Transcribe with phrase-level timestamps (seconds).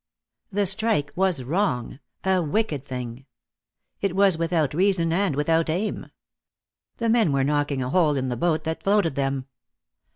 [0.51, 3.27] The strike was wrong, a wicked thing.
[4.01, 6.07] It was without reason and without aim.
[6.97, 9.45] The men were knocking a hole in the boat that floated them.